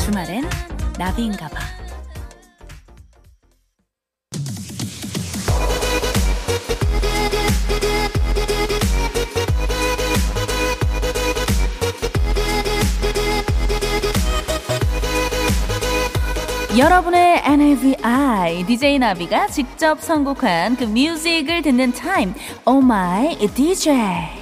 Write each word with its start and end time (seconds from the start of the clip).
주말엔 0.00 0.48
나비인가 0.98 1.48
봐. 1.48 1.60
여러분의 16.78 17.42
NAVI 17.44 18.64
DJ 18.64 18.98
나비가 19.00 19.48
직접 19.48 20.00
선곡한 20.00 20.76
그 20.76 20.84
뮤직을 20.84 21.62
듣는 21.62 21.92
타임. 21.92 22.32
Oh 22.64 22.82
my 22.82 23.36
DJ. 23.54 24.39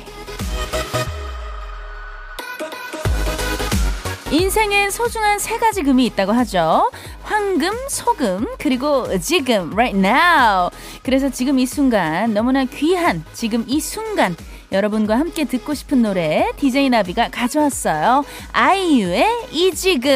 인생엔 4.38 4.92
소중한 4.92 5.40
세 5.40 5.58
가지 5.58 5.82
금이 5.82 6.06
있다고 6.06 6.30
하죠. 6.30 6.92
황금, 7.24 7.72
소금, 7.88 8.46
그리고 8.58 9.18
지금, 9.18 9.72
right 9.72 9.98
now. 9.98 10.70
그래서 11.02 11.28
지금 11.28 11.58
이 11.58 11.66
순간, 11.66 12.32
너무나 12.34 12.64
귀한 12.64 13.24
지금 13.32 13.64
이 13.66 13.80
순간, 13.80 14.36
여러분과 14.70 15.18
함께 15.18 15.44
듣고 15.44 15.74
싶은 15.74 16.02
노래 16.02 16.52
DJ 16.56 16.88
나비가 16.90 17.30
가져왔어요. 17.30 18.24
아이유의 18.52 19.26
이 19.50 19.72
지금. 19.74 20.10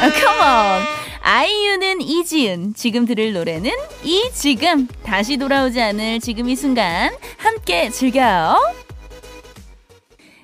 아, 0.00 0.10
come 0.10 0.40
on. 0.40 0.82
아이유는 1.20 2.00
이지은. 2.00 2.74
지금 2.74 3.04
들을 3.04 3.34
노래는 3.34 3.70
이 4.02 4.30
지금. 4.32 4.88
다시 5.02 5.36
돌아오지 5.36 5.78
않을 5.80 6.20
지금 6.20 6.48
이 6.48 6.56
순간. 6.56 7.12
함께 7.36 7.90
즐겨요. 7.90 8.56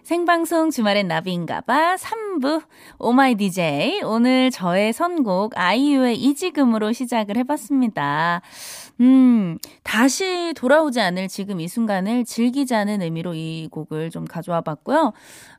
생방송 0.07 0.71
주말엔 0.71 1.09
나비인가봐 1.09 1.97
3부 1.97 2.63
오마이 3.01 3.35
DJ 3.35 4.03
오늘 4.05 4.53
저의 4.53 4.93
선곡 4.93 5.59
아이유의 5.59 6.17
이지금으로 6.23 6.93
시작을 6.93 7.37
해봤습니다. 7.39 8.41
음 9.01 9.59
다시 9.83 10.55
돌아오지 10.55 11.01
않을 11.01 11.27
지금 11.27 11.59
이 11.59 11.67
순간을 11.67 12.25
즐기자는 12.25 13.03
의미로 13.03 13.35
이 13.35 13.67
곡을 13.73 14.11
좀 14.11 14.27
가져와 14.27 14.61
봤고요. 14.61 15.13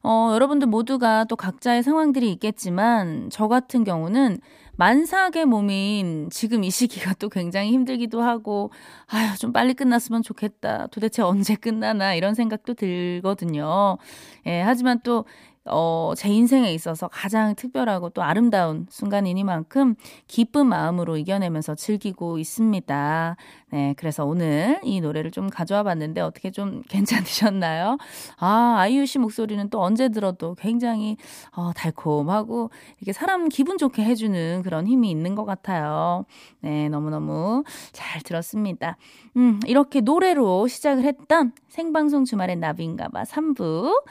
어 0.04 0.30
여러분들 0.32 0.70
모두가 0.70 1.26
또 1.26 1.36
각자의 1.36 1.84
상황들이 1.84 2.32
있겠지만 2.32 3.28
저 3.30 3.50
같은 3.50 3.84
경우는 3.84 4.40
만삭의 4.78 5.46
몸인 5.48 6.30
지금 6.32 6.64
이 6.64 6.70
시기가 6.70 7.14
또 7.16 7.30
굉장히 7.30 7.72
힘들기도 7.72 8.22
하고, 8.22 8.72
아휴, 9.08 9.38
좀 9.38 9.52
빨리 9.52 9.74
끝났으면 9.74 10.22
좋겠다. 10.22 10.88
도대체 10.92 11.24
언제 11.24 11.56
끝나나, 11.56 12.14
이런 12.14 12.36
생각도 12.36 12.76
들거든요. 12.76 13.98
예, 14.46 14.62
하지만 14.62 15.00
또, 15.04 15.26
어, 15.70 16.14
제 16.16 16.30
인생에 16.30 16.74
있어서 16.74 17.08
가장 17.08 17.56
특별하고 17.56 18.10
또 18.10 18.24
아름다운 18.24 18.88
순간이니만큼 18.90 19.96
기쁜 20.28 20.68
마음으로 20.68 21.18
이겨내면서 21.18 21.76
즐기고 21.76 22.38
있습니다. 22.38 23.36
네, 23.70 23.94
그래서 23.98 24.26
오늘 24.26 24.80
이 24.84 25.02
노래를 25.02 25.32
좀 25.32 25.50
가져와 25.50 25.84
봤는데 25.84 26.22
어떻게 26.22 26.52
좀 26.52 26.82
괜찮으셨나요? 26.90 27.98
아, 28.38 28.76
아이유 28.78 29.06
씨 29.06 29.20
목소리는 29.20 29.70
또 29.70 29.82
언제 29.82 30.10
들어도 30.10 30.56
굉장히 30.56 31.18
어, 31.56 31.72
달콤하고 31.74 32.70
이렇게 33.00 33.12
사람 33.12 33.50
기분 33.50 33.78
좋게 33.78 34.04
해주는 34.04 34.62
그런 34.64 34.88
힘이 34.88 35.12
있는 35.12 35.36
것 35.36 35.46
같아요. 35.46 36.26
네, 36.62 36.88
너무너무 36.90 37.64
잘 37.92 38.22
들었습니다. 38.22 38.98
음, 39.36 39.60
이렇게 39.66 40.02
노래로 40.02 40.68
시작을 40.68 41.04
했던 41.04 41.52
생방송 41.70 42.26
주말엔 42.26 42.60
나비인가봐 42.60 43.24
3부. 43.24 44.04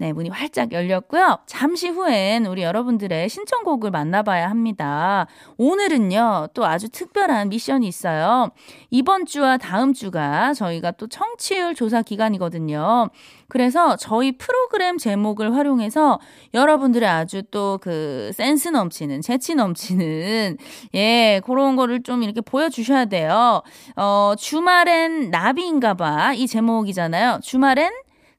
네, 0.00 0.12
문이 0.12 0.28
활짝 0.28 0.72
열렸고요. 0.72 1.38
잠시 1.46 1.88
후엔 1.88 2.46
우리 2.46 2.62
여러분들의 2.62 3.28
신청곡을 3.28 3.90
만나봐야 3.90 4.48
합니다. 4.48 5.26
오늘은요, 5.56 6.48
또 6.54 6.64
아주 6.66 6.88
특별한 6.88 7.48
미션이 7.48 7.88
있어요. 7.88 8.50
이번 8.90 9.26
주와 9.26 9.56
다음 9.56 9.92
주가 9.92 10.54
저희가 10.54 10.92
또 10.92 11.08
청취율 11.08 11.74
조사 11.74 12.02
기간이거든요. 12.02 13.10
그래서 13.48 13.96
저희 13.96 14.36
프로그램 14.36 14.98
제목을 14.98 15.54
활용해서 15.56 16.20
여러분들의 16.54 17.08
아주 17.08 17.42
또 17.50 17.78
그 17.80 18.30
센스 18.34 18.68
넘치는, 18.68 19.20
재치 19.20 19.54
넘치는, 19.54 20.58
예, 20.94 21.40
그런 21.44 21.76
거를 21.76 22.02
좀 22.02 22.22
이렇게 22.22 22.40
보여주셔야 22.40 23.06
돼요. 23.06 23.62
어, 23.96 24.34
주말엔 24.38 25.30
나비인가봐. 25.30 26.34
이 26.34 26.46
제목이잖아요. 26.46 27.40
주말엔 27.42 27.90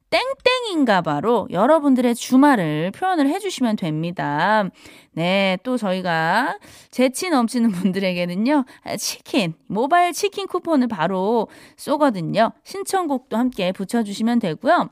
땡땡인가 0.09 1.01
봐로 1.01 1.47
여러분들의 1.51 2.15
주말을 2.15 2.91
표현을 2.95 3.27
해주시면 3.29 3.75
됩니다. 3.75 4.69
네, 5.11 5.57
또 5.63 5.77
저희가 5.77 6.57
재치 6.91 7.29
넘치는 7.29 7.71
분들에게는요, 7.71 8.65
치킨, 8.97 9.53
모바일 9.67 10.13
치킨 10.13 10.47
쿠폰을 10.47 10.87
바로 10.87 11.47
쏘거든요. 11.77 12.51
신청곡도 12.63 13.37
함께 13.37 13.71
붙여주시면 13.71 14.39
되고요. 14.39 14.89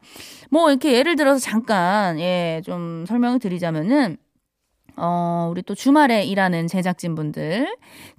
뭐, 0.52 0.70
이렇게 0.70 0.94
예를 0.94 1.16
들어서 1.16 1.40
잠깐, 1.40 2.20
예, 2.20 2.62
좀 2.66 3.06
설명을 3.08 3.40
드리자면은, 3.40 4.18
어, 5.00 5.48
우리 5.52 5.62
또 5.62 5.76
주말에 5.76 6.26
일하는 6.26 6.68
제작진분들. 6.68 7.68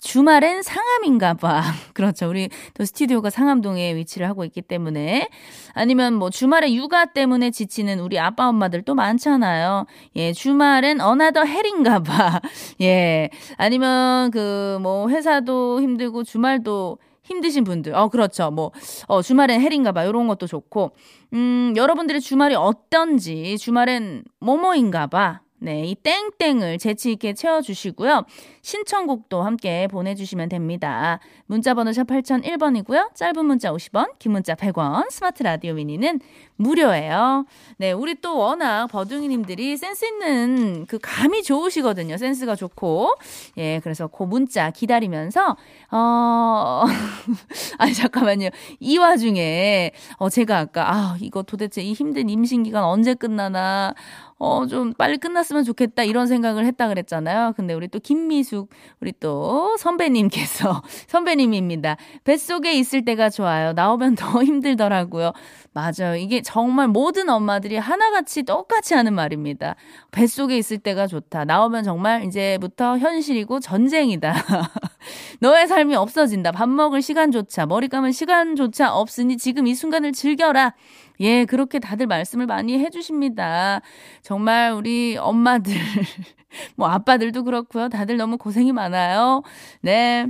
주말엔 0.00 0.62
상암인가 0.62 1.34
봐. 1.34 1.60
그렇죠. 1.92 2.28
우리 2.28 2.48
또 2.74 2.84
스튜디오가 2.84 3.30
상암동에 3.30 3.96
위치를 3.96 4.28
하고 4.28 4.44
있기 4.44 4.62
때문에. 4.62 5.28
아니면 5.74 6.14
뭐 6.14 6.30
주말에 6.30 6.72
육아 6.72 7.06
때문에 7.06 7.50
지치는 7.50 7.98
우리 8.00 8.18
아빠 8.18 8.48
엄마들 8.48 8.82
또 8.82 8.94
많잖아요. 8.94 9.86
예, 10.16 10.32
주말엔 10.32 11.00
another 11.00 11.44
hell인가 11.44 12.02
봐. 12.02 12.40
예. 12.80 13.30
아니면 13.56 14.30
그 14.30 14.78
뭐 14.80 15.08
회사도 15.08 15.80
힘들고 15.82 16.24
주말도 16.24 16.98
힘드신 17.24 17.64
분들. 17.64 17.94
어, 17.94 18.08
그렇죠. 18.08 18.50
뭐, 18.50 18.70
어, 19.06 19.20
주말엔 19.22 19.60
hell인가 19.60 19.92
봐. 19.92 20.06
요런 20.06 20.28
것도 20.28 20.46
좋고. 20.46 20.92
음, 21.34 21.74
여러분들의 21.76 22.20
주말이 22.22 22.54
어떤지, 22.54 23.58
주말엔 23.58 24.24
뭐뭐인가 24.40 25.06
봐. 25.08 25.40
네, 25.60 25.86
이 25.86 25.94
땡땡을 25.96 26.78
재치 26.78 27.12
있게 27.12 27.34
채워주시고요. 27.34 28.24
신청곡도 28.68 29.40
함께 29.40 29.86
보내주시면 29.86 30.50
됩니다. 30.50 31.20
문자번호 31.46 31.90
샵 31.94 32.06
8001번이고요. 32.06 33.14
짧은 33.14 33.46
문자 33.46 33.72
50원, 33.72 34.18
긴 34.18 34.32
문자 34.32 34.54
100원, 34.54 35.10
스마트 35.10 35.42
라디오 35.42 35.72
미니는 35.72 36.20
무료예요. 36.56 37.46
네, 37.78 37.92
우리 37.92 38.20
또 38.20 38.36
워낙 38.36 38.88
버둥이님들이 38.88 39.78
센스 39.78 40.04
있는 40.04 40.84
그 40.86 40.98
감이 41.00 41.42
좋으시거든요. 41.44 42.18
센스가 42.18 42.56
좋고. 42.56 43.14
예, 43.56 43.80
그래서 43.82 44.06
그 44.06 44.24
문자 44.24 44.70
기다리면서, 44.70 45.56
어, 45.90 46.84
아니, 47.78 47.94
잠깐만요. 47.94 48.50
이 48.80 48.98
와중에, 48.98 49.92
어, 50.18 50.28
제가 50.28 50.58
아까, 50.58 50.92
아, 50.92 51.16
이거 51.22 51.42
도대체 51.42 51.80
이 51.80 51.94
힘든 51.94 52.28
임신기간 52.28 52.84
언제 52.84 53.14
끝나나, 53.14 53.94
어, 54.40 54.66
좀 54.66 54.92
빨리 54.92 55.18
끝났으면 55.18 55.64
좋겠다 55.64 56.04
이런 56.04 56.28
생각을 56.28 56.64
했다 56.64 56.88
그랬잖아요. 56.88 57.54
근데 57.56 57.74
우리 57.74 57.88
또 57.88 57.98
김미 57.98 58.44
숙, 58.58 58.68
우리 59.00 59.12
또 59.20 59.76
선배님께서, 59.78 60.82
선배님입니다. 61.06 61.96
뱃속에 62.24 62.72
있을 62.74 63.04
때가 63.04 63.30
좋아요. 63.30 63.72
나오면 63.72 64.16
더 64.16 64.42
힘들더라고요. 64.42 65.32
맞아요. 65.72 66.16
이게 66.16 66.42
정말 66.42 66.88
모든 66.88 67.28
엄마들이 67.28 67.76
하나같이 67.76 68.42
똑같이 68.42 68.94
하는 68.94 69.14
말입니다. 69.14 69.76
뱃속에 70.10 70.58
있을 70.58 70.78
때가 70.78 71.06
좋다. 71.06 71.44
나오면 71.44 71.84
정말 71.84 72.24
이제부터 72.24 72.98
현실이고 72.98 73.60
전쟁이다. 73.60 74.34
너의 75.40 75.68
삶이 75.68 75.94
없어진다. 75.94 76.50
밥 76.52 76.68
먹을 76.68 77.00
시간조차, 77.00 77.66
머리 77.66 77.88
감을 77.88 78.12
시간조차 78.12 78.92
없으니 78.92 79.36
지금 79.36 79.66
이 79.66 79.74
순간을 79.74 80.12
즐겨라. 80.12 80.74
예, 81.20 81.44
그렇게 81.44 81.78
다들 81.78 82.06
말씀을 82.06 82.46
많이 82.46 82.78
해주십니다. 82.78 83.80
정말 84.22 84.72
우리 84.72 85.16
엄마들, 85.16 85.74
뭐 86.76 86.88
아빠들도 86.88 87.44
그렇고요. 87.44 87.88
다들 87.88 88.16
너무 88.16 88.38
고생이 88.38 88.72
많아요. 88.72 89.42
네. 89.80 90.26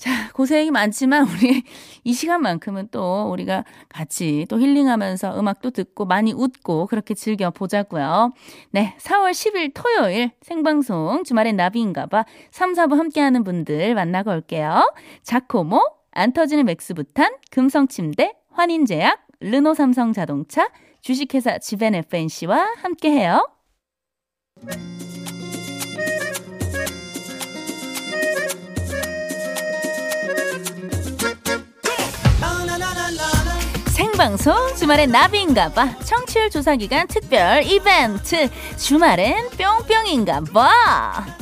자, 0.00 0.32
고생이 0.32 0.70
많지만 0.70 1.28
우리 1.28 1.62
이 2.04 2.14
시간만큼은 2.14 2.88
또 2.90 3.30
우리가 3.30 3.64
같이 3.90 4.46
또 4.48 4.58
힐링하면서 4.58 5.38
음악도 5.38 5.68
듣고 5.72 6.06
많이 6.06 6.32
웃고 6.32 6.86
그렇게 6.86 7.12
즐겨 7.12 7.50
보자고요. 7.50 8.32
네, 8.70 8.96
4월 8.98 9.32
10일 9.32 9.72
토요일 9.74 10.30
생방송 10.40 11.22
주말엔 11.24 11.56
나비인가봐 11.56 12.24
3, 12.50 12.72
4부 12.72 12.96
함께하는 12.96 13.44
분들 13.44 13.94
만나고 13.94 14.30
올게요. 14.30 14.90
자코모, 15.22 15.84
안 16.12 16.32
터지는 16.32 16.64
맥스부탄, 16.64 17.34
금성침대, 17.50 18.32
환인제약, 18.52 19.20
르노 19.40 19.74
삼성 19.74 20.12
자동차, 20.12 20.68
주식회사 21.00 21.58
지벤 21.58 21.94
FNC와 21.94 22.74
함께해요. 22.82 23.48
생방송 33.86 34.74
주말엔 34.76 35.10
나비인가봐. 35.10 36.00
청취율 36.00 36.50
조사 36.50 36.76
기간 36.76 37.06
특별 37.06 37.64
이벤트. 37.64 38.50
주말엔 38.76 39.48
뿅뿅인가봐 39.56 41.39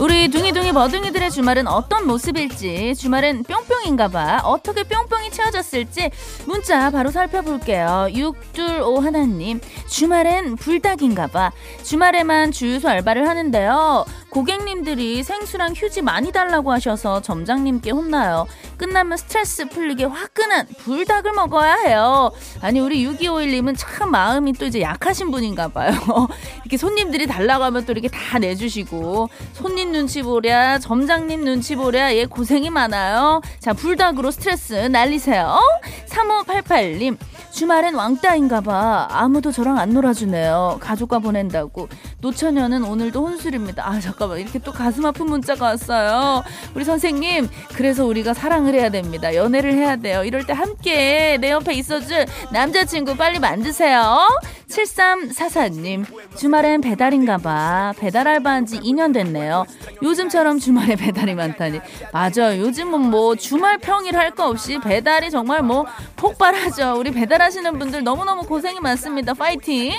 우리 0.00 0.28
둥이둥이 0.30 0.72
버둥이들의 0.72 1.30
주말은 1.30 1.68
어떤 1.68 2.06
모습일지 2.06 2.94
주말은 2.94 3.44
뿅뿅인가봐. 3.44 4.40
어떻게 4.44 4.82
뿅뿅이 4.82 5.29
채워졌을지 5.30 6.10
문자 6.46 6.90
바로 6.90 7.10
살펴볼게요 7.10 8.08
625 8.12 9.00
하나님 9.00 9.60
주말엔 9.88 10.56
불닭인가봐 10.56 11.52
주말에만 11.82 12.52
주유소 12.52 12.88
알바를 12.88 13.28
하는데요 13.28 14.04
고객님들이 14.30 15.22
생수랑 15.24 15.74
휴지 15.74 16.02
많이 16.02 16.30
달라고 16.32 16.72
하셔서 16.72 17.20
점장님께 17.20 17.90
혼나요. 17.90 18.46
끝나면 18.76 19.18
스트레스 19.18 19.68
풀리게 19.68 20.04
화끈한 20.04 20.68
불닭을 20.78 21.32
먹어야 21.32 21.74
해요. 21.86 22.30
아니 22.60 22.80
우리 22.80 23.04
6251님은 23.06 23.74
참 23.76 24.10
마음이 24.10 24.52
또 24.54 24.66
이제 24.66 24.80
약하신 24.80 25.30
분인가 25.30 25.68
봐요. 25.68 25.92
이렇게 26.64 26.76
손님들이 26.76 27.26
달라고 27.26 27.64
하면 27.64 27.84
또 27.84 27.92
이렇게 27.92 28.08
다 28.08 28.38
내주시고 28.38 29.28
손님 29.52 29.92
눈치 29.92 30.22
보랴 30.22 30.78
점장님 30.78 31.44
눈치 31.44 31.74
보랴 31.74 32.14
얘 32.14 32.24
고생이 32.24 32.70
많아요. 32.70 33.42
자 33.58 33.72
불닭으로 33.72 34.30
스트레스 34.30 34.74
날리 34.74 35.18
세요. 35.20 35.60
3588님 36.08 37.16
주말엔 37.52 37.94
왕따인가 37.94 38.60
봐. 38.60 39.08
아무도 39.10 39.50
저랑 39.52 39.78
안 39.78 39.90
놀아주네요. 39.90 40.78
가족과 40.80 41.18
보낸다고. 41.18 41.88
노처녀는 42.20 42.84
오늘도 42.84 43.26
혼술입니다. 43.26 43.86
아 43.88 43.98
잠깐만 44.00 44.38
이렇게 44.38 44.58
또 44.60 44.72
가슴 44.72 45.04
아픈 45.06 45.26
문자가 45.26 45.66
왔어요. 45.66 46.42
우리 46.74 46.84
선생님 46.84 47.48
그래서 47.74 48.04
우리가 48.04 48.34
사랑을 48.34 48.74
해야 48.74 48.88
됩니다. 48.90 49.34
연애를 49.34 49.74
해야 49.74 49.96
돼요. 49.96 50.22
이럴 50.24 50.46
때 50.46 50.52
함께 50.52 51.38
내 51.40 51.50
옆에 51.50 51.74
있어줄 51.74 52.26
남자친구 52.52 53.16
빨리 53.16 53.38
만드세요. 53.40 54.28
7344님 54.68 56.04
주말엔 56.36 56.80
배달인가 56.82 57.38
봐. 57.38 57.92
배달 57.98 58.28
알바한 58.28 58.66
지 58.66 58.78
2년 58.80 59.12
됐네요. 59.12 59.66
요즘처럼 60.02 60.58
주말에 60.60 60.94
배달이 60.96 61.34
많다니. 61.34 61.80
맞아요. 62.12 62.60
요즘은 62.60 63.00
뭐 63.10 63.34
주말 63.34 63.78
평일 63.78 64.16
할 64.16 64.30
거 64.30 64.46
없이 64.48 64.78
배달 64.78 65.09
이 65.18 65.30
정말 65.30 65.62
뭐 65.62 65.86
폭발하죠. 66.16 66.94
우리 66.96 67.10
배달하시는 67.10 67.78
분들 67.78 68.04
너무너무 68.04 68.44
고생이 68.44 68.78
많습니다. 68.78 69.34
파이팅! 69.34 69.92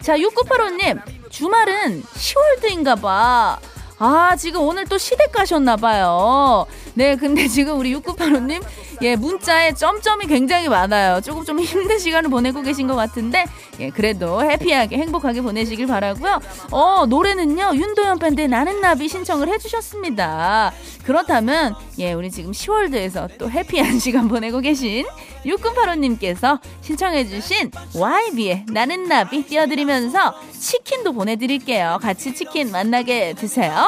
자, 0.00 0.16
6985님, 0.16 1.00
주말은 1.28 2.02
10월드인가 2.02 3.00
봐. 3.00 3.58
아, 3.98 4.36
지금 4.36 4.60
오늘 4.62 4.84
또 4.84 4.96
시댁 4.96 5.32
가셨나봐요. 5.32 6.66
네, 6.94 7.16
근데 7.16 7.48
지금 7.48 7.78
우리 7.78 7.94
6985님, 7.96 8.62
예, 9.02 9.16
문자에 9.16 9.74
점점이 9.74 10.26
굉장히 10.26 10.68
많아요. 10.68 11.20
조금 11.20 11.44
좀 11.44 11.60
힘든 11.60 11.98
시간을 11.98 12.30
보내고 12.30 12.62
계신 12.62 12.86
것 12.86 12.94
같은데, 12.94 13.44
예, 13.80 13.90
그래도 13.90 14.42
해피하게, 14.42 14.98
행복하게 14.98 15.40
보내시길 15.40 15.86
바라고요 15.86 16.40
어, 16.70 17.06
노래는요, 17.06 17.72
윤도현 17.74 18.18
밴드의 18.18 18.48
나는 18.48 18.80
나비 18.80 19.08
신청을 19.08 19.48
해주셨습니다. 19.48 20.72
그렇다면, 21.04 21.74
예, 21.98 22.12
우리 22.12 22.30
지금 22.30 22.52
10월드에서 22.52 23.38
또 23.38 23.50
해피한 23.50 23.98
시간 24.00 24.28
보내고 24.28 24.60
계신 24.60 25.04
6985님께서 25.44 26.60
신청해주신 26.80 27.70
YB의 27.94 28.66
나는 28.72 29.04
나비 29.04 29.44
띄워드리면서 29.44 30.34
치킨도 30.52 31.12
보내드릴게요. 31.12 31.98
같이 32.00 32.34
치킨 32.34 32.70
만나게 32.70 33.34
드세요. 33.34 33.86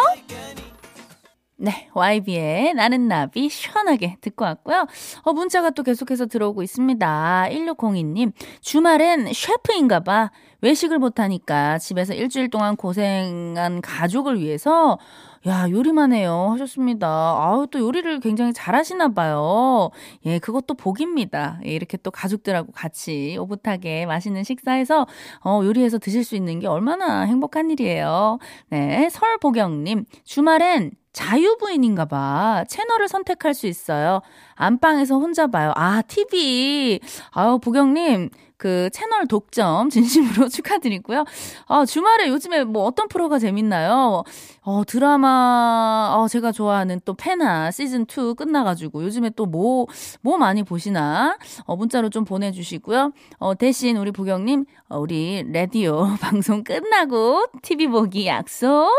네, 1.58 1.88
YB의 1.94 2.74
나는 2.74 3.08
나비 3.08 3.48
시원하게 3.48 4.18
듣고 4.20 4.44
왔고요. 4.44 4.86
어, 5.22 5.32
문자가 5.32 5.70
또 5.70 5.82
계속해서 5.82 6.26
들어오고 6.26 6.62
있습니다. 6.62 7.46
1602님, 7.50 8.32
주말엔 8.60 9.32
셰프인가 9.32 10.00
봐. 10.00 10.30
외식을 10.60 10.98
못하니까 10.98 11.78
집에서 11.78 12.12
일주일 12.12 12.50
동안 12.50 12.76
고생한 12.76 13.80
가족을 13.80 14.40
위해서 14.40 14.98
야, 15.46 15.70
요리만 15.70 16.12
해요. 16.12 16.48
하셨습니다. 16.52 17.06
아우, 17.08 17.68
또 17.68 17.78
요리를 17.78 18.20
굉장히 18.20 18.52
잘하시나 18.52 19.08
봐요. 19.08 19.90
예, 20.24 20.38
그것도 20.40 20.74
복입니다. 20.74 21.60
예, 21.64 21.70
이렇게 21.70 21.96
또 21.98 22.10
가족들하고 22.10 22.72
같이 22.72 23.36
오붓하게 23.38 24.06
맛있는 24.06 24.42
식사해서, 24.42 25.06
어, 25.44 25.60
요리해서 25.62 25.98
드실 25.98 26.24
수 26.24 26.34
있는 26.34 26.58
게 26.58 26.66
얼마나 26.66 27.20
행복한 27.22 27.70
일이에요. 27.70 28.38
네, 28.70 29.08
설보경님, 29.08 30.06
주말엔 30.24 30.90
자유부인인가 31.16 32.04
봐. 32.04 32.64
채널을 32.68 33.08
선택할 33.08 33.54
수 33.54 33.66
있어요. 33.66 34.20
안방에서 34.54 35.18
혼자 35.18 35.46
봐요. 35.46 35.72
아, 35.74 36.02
TV. 36.02 37.00
아유, 37.30 37.58
보경님. 37.58 38.28
그 38.56 38.88
채널 38.90 39.26
독점 39.26 39.90
진심으로 39.90 40.48
축하드리고요. 40.50 41.24
아, 41.66 41.84
주말에 41.84 42.28
요즘에 42.28 42.64
뭐 42.64 42.84
어떤 42.84 43.08
프로가 43.08 43.38
재밌나요? 43.38 44.24
어, 44.62 44.82
드라마, 44.86 46.14
어, 46.16 46.28
제가 46.28 46.52
좋아하는 46.52 47.00
또 47.04 47.14
페나 47.14 47.70
시즌2 47.70 48.36
끝나가지고 48.36 49.04
요즘에 49.04 49.30
또 49.36 49.46
뭐, 49.46 49.86
뭐 50.22 50.38
많이 50.38 50.62
보시나? 50.62 51.38
어, 51.64 51.76
문자로 51.76 52.10
좀 52.10 52.24
보내주시고요. 52.24 53.12
어, 53.38 53.54
대신 53.54 53.96
우리 53.96 54.10
부경님, 54.10 54.64
어, 54.88 54.98
우리 54.98 55.44
라디오 55.52 56.08
방송 56.20 56.64
끝나고 56.64 57.46
TV 57.62 57.88
보기 57.88 58.26
약속. 58.26 58.90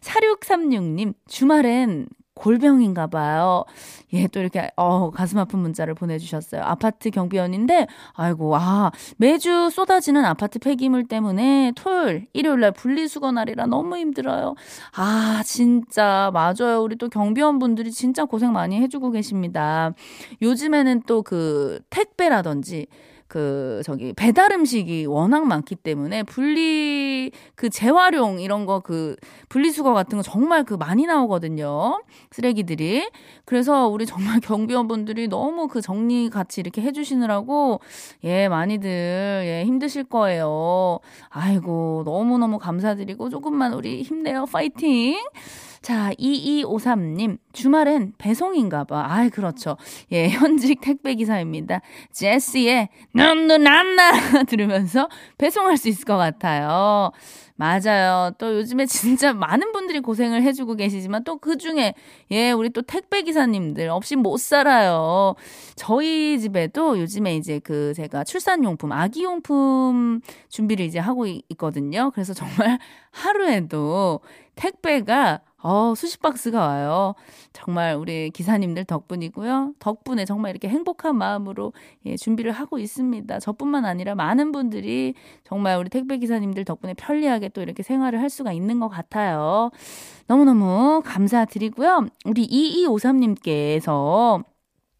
4636님, 0.00 1.14
주말엔 1.28 2.08
골병인가 2.36 3.08
봐요. 3.08 3.64
예, 4.12 4.26
또 4.28 4.40
이렇게, 4.40 4.70
어, 4.76 5.10
가슴 5.10 5.38
아픈 5.38 5.58
문자를 5.58 5.94
보내주셨어요. 5.94 6.62
아파트 6.62 7.10
경비원인데, 7.10 7.86
아이고, 8.14 8.54
아, 8.56 8.92
매주 9.16 9.70
쏟아지는 9.70 10.24
아파트 10.24 10.58
폐기물 10.58 11.04
때문에 11.06 11.72
토요일, 11.74 12.28
일요일 12.34 12.60
날 12.60 12.72
분리수거 12.72 13.32
날이라 13.32 13.66
너무 13.66 13.96
힘들어요. 13.96 14.54
아, 14.94 15.42
진짜, 15.44 16.30
맞아요. 16.32 16.82
우리 16.82 16.96
또 16.96 17.08
경비원 17.08 17.58
분들이 17.58 17.90
진짜 17.90 18.24
고생 18.26 18.52
많이 18.52 18.80
해주고 18.82 19.10
계십니다. 19.10 19.92
요즘에는 20.42 21.02
또 21.06 21.22
그 21.26 21.80
택배라든지, 21.90 22.86
그 23.28 23.82
저기 23.84 24.12
배달 24.14 24.52
음식이 24.52 25.06
워낙 25.06 25.46
많기 25.46 25.74
때문에 25.74 26.22
분리 26.22 27.30
그 27.56 27.68
재활용 27.68 28.40
이런 28.40 28.64
거 28.64 28.76
그 28.86 29.16
분리수거 29.48 29.92
같은 29.94 30.16
거 30.18 30.22
정말 30.22 30.62
그 30.64 30.74
많이 30.74 31.06
나오거든요. 31.06 32.02
쓰레기들이. 32.30 33.10
그래서 33.44 33.88
우리 33.88 34.06
정말 34.06 34.38
경비원분들이 34.40 35.26
너무 35.26 35.66
그 35.66 35.80
정리 35.80 36.30
같이 36.30 36.60
이렇게 36.60 36.82
해 36.82 36.92
주시느라고 36.92 37.80
예, 38.24 38.48
많이들 38.48 39.42
예, 39.44 39.64
힘드실 39.64 40.04
거예요. 40.04 41.00
아이고, 41.30 42.02
너무너무 42.04 42.58
감사드리고 42.58 43.28
조금만 43.28 43.72
우리 43.72 44.02
힘내요. 44.02 44.46
파이팅. 44.46 45.16
자, 45.86 46.10
2253님, 46.18 47.38
주말엔 47.52 48.14
배송인가 48.18 48.82
봐. 48.82 49.06
아이, 49.08 49.30
그렇죠. 49.30 49.76
예, 50.10 50.28
현직 50.30 50.80
택배기사입니다. 50.80 51.80
제시의 52.10 52.88
눈눈안나 53.14 54.42
들으면서 54.50 55.08
배송할 55.38 55.76
수 55.76 55.88
있을 55.88 56.04
것 56.04 56.16
같아요. 56.16 57.12
맞아요. 57.54 58.32
또 58.36 58.56
요즘에 58.56 58.86
진짜 58.90 59.32
많은 59.32 59.70
분들이 59.70 60.00
고생을 60.00 60.42
해주고 60.42 60.74
계시지만 60.74 61.22
또 61.22 61.36
그 61.38 61.56
중에, 61.56 61.94
예, 62.32 62.50
우리 62.50 62.70
또 62.70 62.82
택배기사님들 62.82 63.88
없이 63.88 64.16
못 64.16 64.40
살아요. 64.40 65.36
저희 65.76 66.40
집에도 66.40 66.98
요즘에 66.98 67.36
이제 67.36 67.60
그 67.60 67.94
제가 67.94 68.24
출산용품, 68.24 68.90
아기용품 68.90 70.20
준비를 70.48 70.84
이제 70.84 70.98
하고 70.98 71.26
있거든요. 71.26 72.10
그래서 72.12 72.34
정말 72.34 72.80
하루에도 73.12 74.18
택배가 74.56 75.42
어, 75.62 75.94
수십 75.96 76.20
박스가 76.20 76.60
와요. 76.60 77.14
정말 77.52 77.96
우리 77.96 78.30
기사님들 78.30 78.84
덕분이고요. 78.84 79.74
덕분에 79.78 80.24
정말 80.24 80.50
이렇게 80.50 80.68
행복한 80.68 81.16
마음으로 81.16 81.72
예, 82.04 82.16
준비를 82.16 82.52
하고 82.52 82.78
있습니다. 82.78 83.38
저뿐만 83.40 83.84
아니라 83.84 84.14
많은 84.14 84.52
분들이 84.52 85.14
정말 85.44 85.78
우리 85.78 85.88
택배 85.88 86.18
기사님들 86.18 86.64
덕분에 86.64 86.94
편리하게 86.94 87.48
또 87.50 87.62
이렇게 87.62 87.82
생활을 87.82 88.20
할 88.20 88.30
수가 88.30 88.52
있는 88.52 88.80
것 88.80 88.88
같아요. 88.88 89.70
너무너무 90.26 91.02
감사드리고요. 91.04 92.06
우리 92.26 92.46
2253님께서 92.48 94.44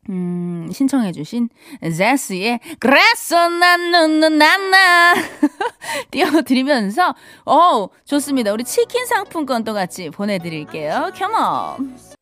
음, 0.09 0.69
신청해주신 0.73 1.49
제스의 1.97 2.61
그랬어 2.79 3.49
난 3.49 3.91
눈눈 3.91 4.39
난나 4.39 5.15
띄워드리면서 6.11 7.15
어 7.45 7.89
좋습니다. 8.05 8.53
우리 8.53 8.65
치킨 8.65 9.07
상품권도 9.07 9.73
같이 9.75 10.11
보내드릴게요. 10.11 11.11
컴온. 11.17 12.16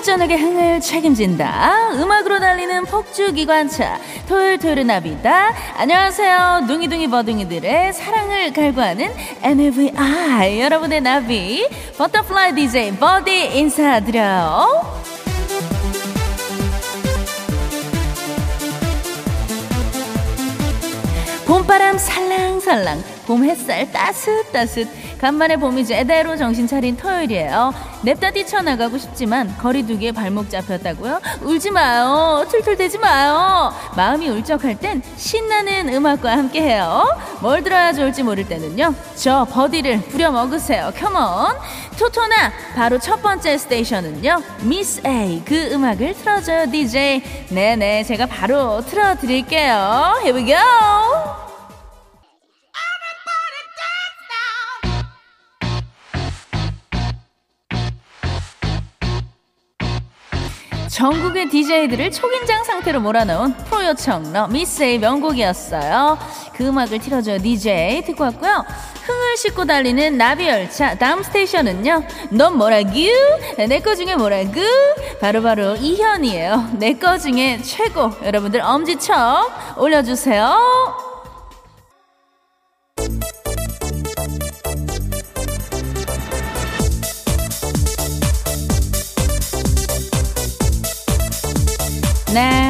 토요일 0.00 0.02
토요일 0.02 0.04
저녁의 0.04 0.38
흥을 0.38 0.80
책임진다. 0.80 1.92
음악으로 1.94 2.40
달리는 2.40 2.84
폭주 2.86 3.32
기관차. 3.32 3.98
토요일 4.28 4.58
토요일은 4.58 4.86
나비다. 4.86 5.52
안녕하세요. 5.76 6.64
둥이둥이 6.66 7.08
버둥이들의 7.08 7.92
사랑을 7.92 8.52
갈구하는 8.52 9.12
NAVI. 9.42 10.60
여러분의 10.60 11.00
나비. 11.02 11.68
butterfly 11.98 12.54
DJ 12.54 12.96
버디 12.96 13.58
인사드려요. 13.58 15.00
봄바람 21.46 21.98
살랑 21.98 22.59
살랑, 22.70 23.02
봄 23.26 23.42
햇살 23.44 23.90
따뜻따뜻, 23.90 25.18
간만에 25.18 25.56
봄이 25.56 25.84
제대로 25.84 26.36
정신 26.36 26.68
차린 26.68 26.96
토요일이에요. 26.96 27.74
냅다 28.02 28.30
뛰쳐나가고 28.30 28.96
싶지만 28.96 29.52
거리 29.58 29.84
두기에 29.84 30.12
발목 30.12 30.48
잡혔다고요? 30.48 31.20
울지 31.42 31.72
마요. 31.72 32.46
툴툴대지 32.48 32.98
마요. 32.98 33.72
마음이 33.96 34.28
울적할 34.28 34.78
땐 34.78 35.02
신나는 35.16 35.92
음악과 35.92 36.30
함께해요. 36.30 37.18
뭘 37.40 37.64
들어야 37.64 37.92
좋을지 37.92 38.22
모를 38.22 38.46
때는요. 38.46 38.94
저 39.16 39.44
버디를 39.50 40.02
부려먹으세요. 40.02 40.92
컴온. 40.96 41.56
토토나 41.98 42.52
바로 42.76 43.00
첫 43.00 43.20
번째 43.20 43.58
스테이션은요. 43.58 44.42
미스 44.62 45.02
A 45.04 45.42
그 45.44 45.70
음악을 45.72 46.14
틀어줘요 46.14 46.70
DJ. 46.70 47.48
네네 47.50 48.04
제가 48.04 48.26
바로 48.26 48.80
틀어드릴게요. 48.86 50.20
Here 50.22 50.40
we 50.40 50.46
go. 50.46 51.49
전국의 60.90 61.48
DJ들을 61.48 62.10
초긴장 62.10 62.64
상태로 62.64 63.00
몰아넣은 63.00 63.54
프로 63.64 63.86
요청 63.86 64.32
러 64.32 64.48
미스의 64.48 64.98
명곡이었어요. 64.98 66.18
그 66.52 66.66
음악을 66.66 66.98
틀어줘요 66.98 67.38
DJ 67.38 68.02
듣고 68.06 68.24
왔고요. 68.24 68.64
흥을 69.04 69.36
싣고 69.36 69.64
달리는 69.64 70.18
나비열차 70.18 70.96
다음 70.96 71.22
스테이션은요. 71.22 72.02
넌 72.30 72.58
뭐라구? 72.58 72.90
내거 73.56 73.94
중에 73.94 74.16
뭐라구? 74.16 74.60
바로 75.20 75.42
바로 75.42 75.76
이현이에요. 75.76 76.70
내 76.78 76.92
거 76.94 77.16
중에 77.18 77.62
최고. 77.62 78.10
여러분들 78.24 78.60
엄지척 78.60 79.78
올려주세요. 79.78 81.09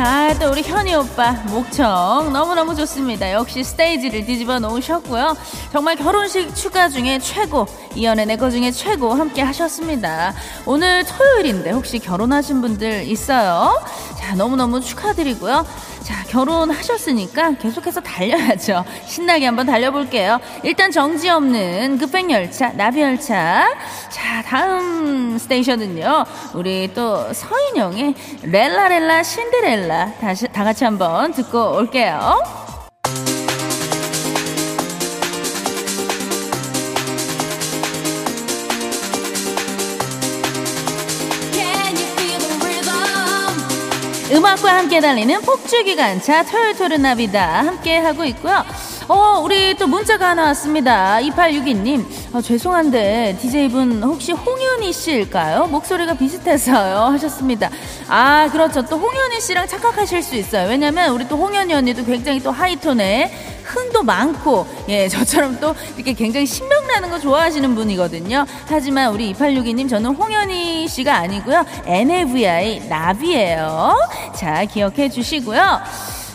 아, 0.03 0.33
또 0.41 0.51
우리 0.51 0.63
현이 0.63 0.95
오빠, 0.95 1.33
목청. 1.51 2.33
너무너무 2.33 2.75
좋습니다. 2.75 3.31
역시 3.33 3.63
스테이지를 3.63 4.25
뒤집어 4.25 4.59
놓으셨고요. 4.59 5.37
정말 5.73 5.95
결혼식 5.97 6.55
축가 6.55 6.89
중에 6.89 7.19
최고, 7.19 7.67
이연의 7.95 8.25
내거 8.25 8.49
중에 8.49 8.71
최고 8.71 9.13
함께 9.13 9.43
하셨습니다. 9.43 10.33
오늘 10.65 11.05
토요일인데 11.05 11.73
혹시 11.73 11.99
결혼하신 11.99 12.63
분들 12.63 13.09
있어요? 13.11 13.79
자, 14.31 14.37
너무너무 14.37 14.81
축하드리고요. 14.81 15.67
자, 16.05 16.23
결혼하셨으니까 16.29 17.55
계속해서 17.55 18.01
달려야죠. 18.01 18.85
신나게 19.05 19.45
한번 19.45 19.67
달려볼게요. 19.67 20.39
일단 20.63 20.93
정지 20.93 21.29
없는 21.29 21.99
급행열차, 21.99 22.69
나비열차. 22.75 23.75
자, 24.09 24.43
다음 24.43 25.37
스테이션은요. 25.37 26.25
우리 26.55 26.95
또 26.95 27.33
서인영의 27.33 28.15
렐라렐라 28.45 29.25
신데렐라. 29.25 30.13
다시, 30.21 30.47
다 30.47 30.63
같이 30.63 30.85
한번 30.85 31.33
듣고 31.33 31.75
올게요. 31.79 32.60
음악과 44.33 44.79
함께 44.79 45.01
달리는 45.01 45.41
폭주기관차 45.43 46.45
토요토요르 46.45 46.95
나비다 46.99 47.67
함께 47.67 47.99
하고 47.99 48.25
있고요. 48.27 48.65
어, 49.09 49.41
우리 49.43 49.75
또 49.75 49.89
문자가 49.89 50.31
하나 50.31 50.45
왔습니다. 50.45 51.19
2862님. 51.21 52.05
아, 52.33 52.41
죄송한데, 52.41 53.39
DJ분 53.41 54.01
혹시 54.05 54.31
홍현희 54.31 54.93
씨일까요? 54.93 55.67
목소리가 55.67 56.15
비슷해서요. 56.15 57.13
하셨습니다. 57.13 57.71
아, 58.13 58.49
그렇죠. 58.51 58.83
또 58.83 58.99
홍현희 58.99 59.41
씨랑 59.41 59.69
착각하실 59.69 60.23
수 60.25 60.35
있어요. 60.35 60.69
왜냐면 60.69 61.13
우리 61.13 61.29
또 61.29 61.37
홍현희 61.37 61.73
언니도 61.73 62.05
굉장히 62.05 62.41
또 62.41 62.51
high 62.51 62.87
tone에 62.87 63.33
흥도 63.63 64.03
많고, 64.03 64.67
예, 64.89 65.07
저처럼 65.07 65.61
또 65.61 65.77
이렇게 65.95 66.13
굉장히 66.13 66.45
신명나는 66.45 67.09
거 67.09 67.21
좋아하시는 67.21 67.73
분이거든요. 67.73 68.47
하지만 68.67 69.13
우리 69.13 69.33
2862님, 69.33 69.89
저는 69.89 70.17
홍현희 70.17 70.89
씨가 70.89 71.15
아니고요. 71.15 71.65
NAVI 71.87 72.89
나비예요. 72.89 73.95
자, 74.35 74.65
기억해 74.65 75.09
주시고요. 75.09 75.81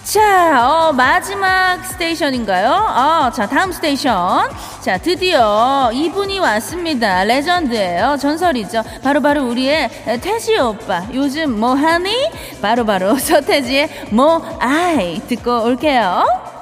자, 0.05 0.69
어, 0.69 0.93
마지막 0.93 1.83
스테이션인가요? 1.83 2.69
어, 2.69 3.31
자, 3.31 3.47
다음 3.47 3.71
스테이션. 3.71 4.51
자, 4.79 4.99
드디어 4.99 5.89
이분이 5.91 6.37
왔습니다. 6.37 7.23
레전드예요. 7.23 8.15
전설이죠. 8.17 8.83
바로바로 9.01 9.21
바로 9.21 9.49
우리의 9.49 9.89
태지 10.21 10.59
오빠. 10.59 11.03
요즘 11.11 11.59
뭐 11.59 11.73
하니? 11.73 12.11
바로바로 12.61 13.07
바로 13.07 13.17
서태지의 13.17 14.11
뭐 14.11 14.45
아이 14.59 15.19
듣고 15.27 15.63
올게요. 15.63 16.54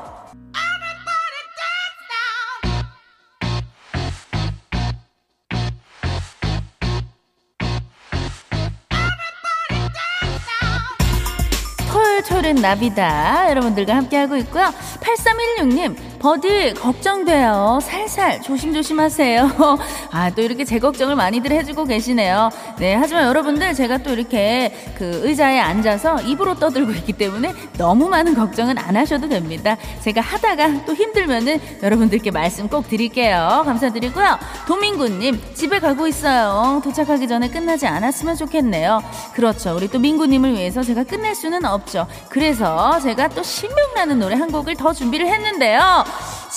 토요일은 12.23 12.55
나비다. 12.55 13.49
여러분들과 13.49 13.95
함께하고 13.95 14.37
있고요. 14.37 14.73
8316님, 14.99 16.12
버디 16.23 16.75
걱정돼요. 16.75 17.79
살살 17.81 18.41
조심조심 18.43 18.97
하세요. 18.97 19.49
아, 20.09 20.29
또 20.29 20.41
이렇게 20.41 20.63
제 20.63 20.79
걱정을 20.79 21.17
많이들 21.17 21.51
해주고 21.51 21.83
계시네요. 21.83 22.49
네, 22.79 22.95
하지만 22.95 23.25
여러분들 23.25 23.73
제가 23.73 23.97
또 23.97 24.13
이렇게 24.13 24.73
그 24.97 25.19
의자에 25.25 25.59
앉아서 25.59 26.21
입으로 26.21 26.55
떠들고 26.55 26.93
있기 26.93 27.11
때문에 27.11 27.53
너무 27.77 28.07
많은 28.07 28.35
걱정은 28.35 28.77
안 28.77 28.95
하셔도 28.95 29.27
됩니다. 29.27 29.75
제가 29.99 30.21
하다가 30.21 30.85
또 30.85 30.93
힘들면은 30.93 31.59
여러분들께 31.83 32.31
말씀 32.31 32.69
꼭 32.69 32.87
드릴게요. 32.87 33.63
감사드리고요. 33.65 34.39
도민구님, 34.65 35.41
집에 35.55 35.79
가고 35.79 36.07
있어요. 36.07 36.79
도착하기 36.85 37.27
전에 37.27 37.49
끝나지 37.49 37.85
않았으면 37.85 38.37
좋겠네요. 38.37 39.03
그렇죠. 39.33 39.75
우리 39.75 39.89
또 39.89 39.99
민구님을 39.99 40.53
위해서 40.53 40.83
제가 40.83 41.03
끝낼 41.03 41.35
수는 41.35 41.65
없죠. 41.65 42.07
그래서 42.29 42.97
제가 43.01 43.27
또 43.27 43.43
신명나는 43.43 44.19
노래 44.19 44.37
한 44.37 44.49
곡을 44.49 44.75
더 44.77 44.93
준비를 44.93 45.27
했는데요. 45.27 46.05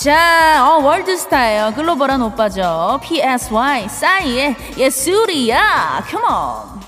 자, 0.02 0.62
어, 0.68 0.82
월드스타예요. 0.84 1.72
글로벌한 1.74 2.20
오빠죠. 2.20 3.00
PSY, 3.02 3.88
싸이의 3.88 4.54
예술이야. 4.76 6.04
컴온. 6.10 6.82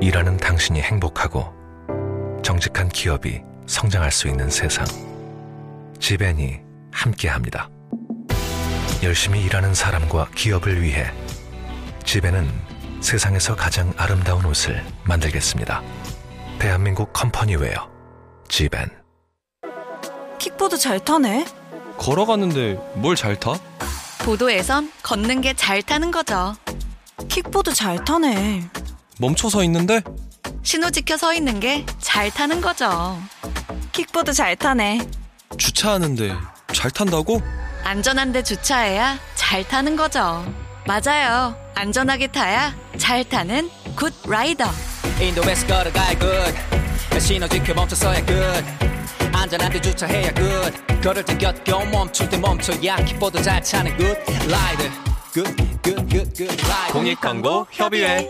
일하는 0.00 0.36
당신이 0.36 0.80
행복하고 0.80 1.52
정직한 2.44 2.88
기업이 2.88 3.40
성장할 3.66 4.12
수 4.12 4.28
있는 4.28 4.50
세상. 4.50 4.86
지벤이 5.98 6.60
함께합니다. 6.92 7.68
열심히 9.02 9.42
일하는 9.42 9.74
사람과 9.74 10.28
기업을 10.36 10.80
위해 10.80 11.06
지벤은 12.04 12.48
세상에서 13.00 13.56
가장 13.56 13.92
아름다운 13.96 14.44
옷을 14.44 14.80
만들겠습니다. 15.02 15.82
대한민국 16.60 17.12
company 17.12 17.62
wear 17.62 17.90
지벤 18.46 19.01
킥보드 20.42 20.76
잘 20.76 20.98
타네. 20.98 21.46
걸어가는데 21.98 22.74
뭘 22.96 23.14
잘 23.14 23.38
타? 23.38 23.52
보도에선 24.24 24.90
걷는 25.04 25.40
게 25.40 25.54
잘 25.54 25.80
타는 25.82 26.10
거죠. 26.10 26.56
킥보드 27.28 27.72
잘 27.72 28.04
타네. 28.04 28.64
멈춰 29.20 29.48
서 29.48 29.62
있는데? 29.62 30.00
신호 30.64 30.90
지켜 30.90 31.16
서 31.16 31.32
있는 31.32 31.60
게 31.60 31.86
잘 32.00 32.28
타는 32.32 32.60
거죠. 32.60 33.16
킥보드 33.92 34.32
잘 34.32 34.56
타네. 34.56 35.00
주차하는데 35.58 36.34
잘 36.74 36.90
탄다고? 36.90 37.40
안전한데 37.84 38.42
주차해야 38.42 39.20
잘 39.36 39.62
타는 39.62 39.94
거죠. 39.94 40.44
맞아요. 40.88 41.54
안전하게 41.76 42.26
타야 42.32 42.74
잘 42.98 43.22
타는 43.22 43.70
good 43.94 44.12
rider. 44.26 44.64
인도에서 45.20 45.66
걸어가야 45.68 46.18
good 46.18 47.20
신호 47.20 47.46
지켜 47.46 47.74
멈춰서야 47.74 48.26
good 48.26 48.64
안전한데 49.42 49.80
주차해야 49.80 50.32
good 50.34 51.02
걸을 51.02 51.24
땐 51.24 51.36
곁겨 51.36 51.84
멈출 51.86 52.28
때 52.28 52.38
멈춰야 52.38 52.96
킥보드 53.04 53.42
잘 53.42 53.60
차는 53.60 53.96
good 53.96 54.20
rider 54.52 54.90
good 55.32 55.56
good 55.82 56.08
good 56.08 56.34
good 56.34 56.62
rider 56.64 56.92
공익광고 56.92 57.66
협의회 57.72 58.28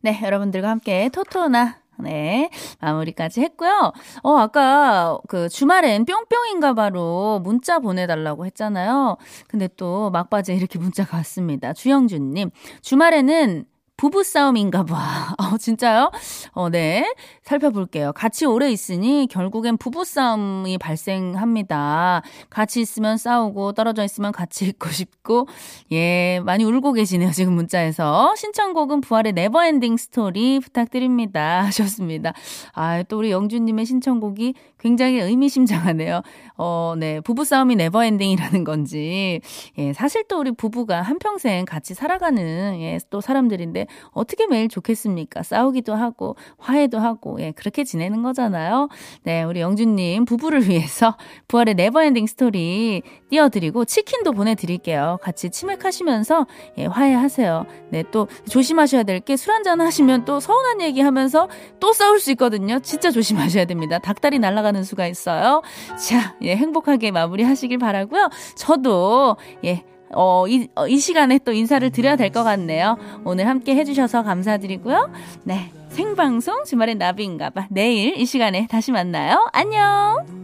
네, 0.00 0.18
여러분들과 0.22 0.70
함께 0.70 1.10
토토나 1.10 1.76
네, 1.98 2.48
마무리까지 2.80 3.42
했고요. 3.42 3.92
어, 4.22 4.36
아까 4.38 5.18
그 5.28 5.50
주말엔 5.50 6.06
뿅뿅인가 6.06 6.72
바로 6.72 7.40
문자 7.44 7.78
보내달라고 7.78 8.46
했잖아요. 8.46 9.18
근데 9.48 9.68
또 9.76 10.08
막바지에 10.08 10.54
이렇게 10.54 10.78
문자가 10.78 11.18
왔습니다. 11.18 11.74
주영준님, 11.74 12.52
주말에는 12.80 13.66
부부싸움인가 14.00 14.84
봐. 14.84 15.34
어, 15.38 15.58
진짜요? 15.58 16.10
어, 16.52 16.70
네. 16.70 17.12
살펴볼게요. 17.50 18.12
같이 18.12 18.46
오래 18.46 18.70
있으니 18.70 19.26
결국엔 19.28 19.76
부부싸움이 19.76 20.78
발생합니다. 20.78 22.22
같이 22.48 22.80
있으면 22.80 23.16
싸우고 23.16 23.72
떨어져 23.72 24.04
있으면 24.04 24.30
같이 24.30 24.66
있고 24.66 24.88
싶고, 24.94 25.48
예, 25.90 26.40
많이 26.44 26.62
울고 26.62 26.92
계시네요. 26.92 27.32
지금 27.32 27.54
문자에서. 27.54 28.34
신청곡은 28.36 29.00
부활의 29.00 29.32
Never 29.32 29.61
Ending 29.61 29.96
Story 29.96 30.60
부탁드립니다. 30.60 31.62
하셨습니다. 31.70 32.32
아, 32.72 33.02
또 33.04 33.18
우리 33.18 33.32
영주님의 33.32 33.84
신청곡이 33.84 34.54
굉장히 34.78 35.20
의미심장하네요. 35.20 36.22
어, 36.56 36.94
네. 36.96 37.20
부부싸움이 37.20 37.74
never 37.74 37.99
ending이라는 37.99 38.64
건지. 38.64 39.40
예, 39.76 39.92
사실 39.92 40.24
또 40.28 40.38
우리 40.38 40.52
부부가 40.52 41.02
한 41.02 41.18
평생 41.18 41.64
같이 41.64 41.94
살아가는, 41.94 42.80
예, 42.80 42.98
또 43.10 43.20
사람들인데, 43.20 43.86
어떻게 44.12 44.46
매일 44.46 44.68
좋겠습니까? 44.68 45.42
싸우기도 45.42 45.94
하고 45.94 46.36
화해도 46.58 46.98
하고 46.98 47.39
예, 47.40 47.50
그렇게 47.52 47.82
지내는 47.84 48.22
거잖아요. 48.22 48.88
네, 49.24 49.42
우리 49.42 49.60
영준님 49.60 50.26
부부를 50.26 50.68
위해서 50.68 51.16
부활의 51.48 51.74
Never 51.74 51.98
Ending 51.98 52.26
Story 52.26 53.02
띄워드리고 53.30 53.84
치킨도 53.84 54.32
보내드릴게요. 54.32 55.18
같이 55.22 55.50
치맥하시면서 55.50 56.46
예, 56.78 56.86
화해하세요. 56.86 57.66
네, 57.90 58.04
또 58.12 58.28
조심하셔야 58.48 59.02
될 59.02 59.20
게 59.20 59.36
술 59.36 59.52
한잔 59.52 59.80
하시면 59.80 60.24
또 60.24 60.38
서운한 60.40 60.80
얘기 60.82 61.00
하면서 61.00 61.48
또 61.80 61.92
싸울 61.92 62.20
수 62.20 62.30
있거든요. 62.32 62.78
진짜 62.80 63.10
조심하셔야 63.10 63.64
됩니다. 63.64 63.98
닭다리 63.98 64.38
날아가는 64.38 64.82
수가 64.84 65.06
있어요. 65.06 65.62
자, 66.08 66.36
예, 66.42 66.54
행복하게 66.56 67.10
마무리하시길 67.10 67.78
바라고요. 67.78 68.28
저도 68.56 69.36
예, 69.64 69.84
어, 70.14 70.46
이, 70.48 70.68
어, 70.74 70.86
이 70.88 70.98
시간에 70.98 71.38
또 71.44 71.52
인사를 71.52 71.88
드려야 71.90 72.16
될 72.16 72.30
것 72.30 72.44
같네요. 72.44 72.96
오늘 73.24 73.48
함께 73.48 73.74
해주셔서 73.74 74.22
감사드리고요. 74.22 75.10
네. 75.44 75.72
생방송 75.88 76.62
주말엔 76.64 76.98
나비인가봐. 76.98 77.66
내일 77.70 78.16
이 78.16 78.24
시간에 78.24 78.68
다시 78.70 78.92
만나요. 78.92 79.48
안녕! 79.52 80.38